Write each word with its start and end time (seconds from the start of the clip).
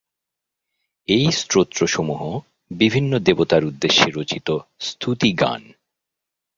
এই 1.07 1.25
স্তোত্রসমূহ 1.31 2.21
বিভিন্ন 2.71 3.11
দেবতার 3.19 3.63
উদ্দেশে 3.65 4.07
রচিত 4.09 4.47
স্তুতিগান। 4.79 5.61